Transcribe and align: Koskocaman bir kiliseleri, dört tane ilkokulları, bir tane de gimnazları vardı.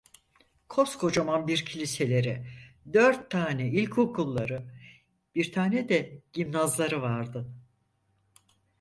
Koskocaman 0.69 1.47
bir 1.47 1.65
kiliseleri, 1.65 2.47
dört 2.93 3.31
tane 3.31 3.67
ilkokulları, 3.67 4.69
bir 5.35 5.51
tane 5.53 5.89
de 5.89 6.21
gimnazları 6.33 7.01
vardı. 7.01 7.53